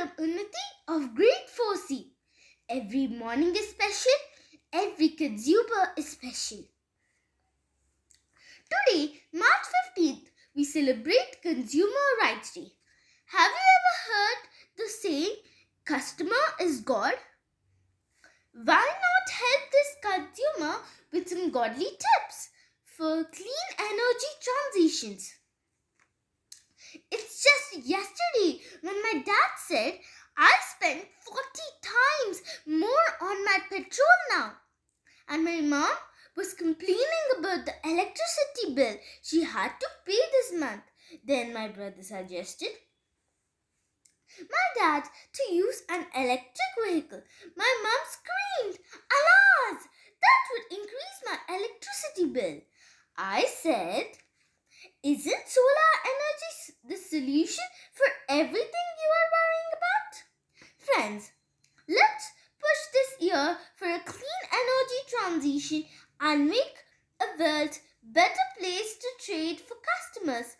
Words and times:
from 0.00 0.26
Unnati 0.26 0.66
of 0.88 1.14
great 1.14 1.46
4C. 1.54 2.06
Every 2.70 3.06
morning 3.06 3.54
is 3.54 3.68
special, 3.68 4.18
every 4.72 5.10
consumer 5.10 5.92
is 5.98 6.08
special. 6.08 6.64
Today, 8.70 9.20
March 9.34 9.66
15th, 9.98 10.22
we 10.56 10.64
celebrate 10.64 11.42
Consumer 11.42 12.06
Rights 12.22 12.54
Day. 12.54 12.68
Have 13.26 13.50
you 13.50 13.66
ever 13.76 13.94
heard 14.08 14.38
the 14.78 14.88
saying, 14.88 15.34
customer 15.84 16.44
is 16.62 16.80
God? 16.80 17.12
Why 18.54 18.86
not 19.04 19.36
help 19.42 19.62
this 19.70 19.90
consumer 20.02 20.76
with 21.12 21.28
some 21.28 21.50
godly 21.50 21.84
tips 21.84 22.48
for 22.84 23.24
clean 23.24 23.68
energy 23.78 24.32
transitions? 24.46 25.34
It's 27.10 27.42
just 27.42 27.86
yesterday 27.86 28.60
when 28.80 29.00
my 29.02 29.22
dad 29.24 29.50
said 29.66 29.98
I 30.36 30.52
spent 30.74 31.04
40 31.20 31.38
times 32.30 32.42
more 32.66 33.06
on 33.20 33.44
my 33.44 33.58
petrol 33.68 34.18
now. 34.30 34.52
And 35.28 35.44
my 35.44 35.60
mom 35.60 35.96
was 36.36 36.54
complaining 36.54 37.26
about 37.38 37.66
the 37.66 37.74
electricity 37.84 38.74
bill 38.74 38.96
she 39.22 39.44
had 39.44 39.72
to 39.80 39.86
pay 40.06 40.20
this 40.32 40.60
month. 40.60 40.82
Then 41.24 41.52
my 41.52 41.68
brother 41.68 42.02
suggested 42.02 42.70
my 44.38 44.66
dad 44.76 45.04
to 45.34 45.52
use 45.52 45.82
an 45.90 46.06
electric 46.14 46.72
vehicle. 46.86 47.22
My 47.56 47.74
mom 47.82 48.02
screamed, 48.08 48.78
Alas! 49.10 49.82
That 50.22 50.42
would 50.52 50.78
increase 50.78 51.18
my 51.26 51.56
electricity 51.56 52.26
bill. 52.32 52.60
I 53.16 53.44
said, 53.46 54.06
Isn't 55.02 55.48
solar 55.48 55.94
energy 56.04 56.78
the 56.88 56.96
solution 56.96 57.64
for 57.92 58.06
everything 58.28 58.88
you 59.02 59.10
are 59.18 59.30
worrying 59.34 59.72
about? 59.74 60.12
Friends, 60.78 61.32
year 63.30 63.56
for 63.76 63.86
a 63.88 63.98
clean 64.00 64.42
energy 64.60 65.00
transition 65.08 65.84
and 66.20 66.48
make 66.48 66.76
a 67.20 67.38
world 67.38 67.78
better 68.02 68.46
place 68.58 68.96
to 68.98 69.08
trade 69.24 69.60
for 69.60 69.76
customers 69.92 70.56